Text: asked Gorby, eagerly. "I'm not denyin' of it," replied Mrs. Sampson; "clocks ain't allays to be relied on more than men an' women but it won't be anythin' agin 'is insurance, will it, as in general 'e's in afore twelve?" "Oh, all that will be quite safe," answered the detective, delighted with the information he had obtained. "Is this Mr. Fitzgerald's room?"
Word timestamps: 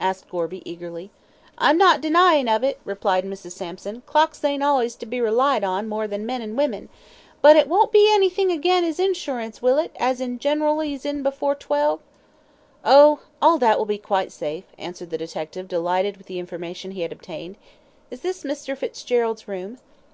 asked 0.00 0.30
Gorby, 0.30 0.62
eagerly. 0.64 1.10
"I'm 1.58 1.76
not 1.76 2.00
denyin' 2.00 2.48
of 2.48 2.64
it," 2.64 2.80
replied 2.86 3.26
Mrs. 3.26 3.52
Sampson; 3.52 4.02
"clocks 4.06 4.42
ain't 4.42 4.62
allays 4.62 4.94
to 4.94 5.04
be 5.04 5.20
relied 5.20 5.62
on 5.62 5.90
more 5.90 6.06
than 6.06 6.24
men 6.24 6.40
an' 6.40 6.56
women 6.56 6.88
but 7.42 7.54
it 7.54 7.68
won't 7.68 7.92
be 7.92 8.10
anythin' 8.10 8.50
agin 8.50 8.82
'is 8.82 8.98
insurance, 8.98 9.60
will 9.60 9.76
it, 9.76 9.94
as 10.00 10.22
in 10.22 10.38
general 10.38 10.82
'e's 10.82 11.04
in 11.04 11.26
afore 11.26 11.54
twelve?" 11.54 12.00
"Oh, 12.82 13.20
all 13.42 13.58
that 13.58 13.76
will 13.78 13.84
be 13.84 13.98
quite 13.98 14.32
safe," 14.32 14.64
answered 14.78 15.10
the 15.10 15.18
detective, 15.18 15.68
delighted 15.68 16.16
with 16.16 16.28
the 16.28 16.38
information 16.38 16.92
he 16.92 17.02
had 17.02 17.12
obtained. 17.12 17.56
"Is 18.10 18.22
this 18.22 18.42
Mr. 18.42 18.74
Fitzgerald's 18.74 19.46
room?" 19.46 19.76